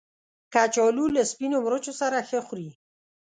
[0.53, 2.69] کچالو له سپینو مرچو سره ښه خوري